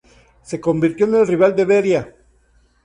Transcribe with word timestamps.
Se 0.41 0.59
convirtió 0.59 1.05
en 1.05 1.27
rival 1.27 1.55
de 1.55 1.63
Beria. 1.65 2.15